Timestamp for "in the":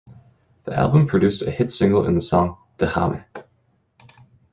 2.07-2.21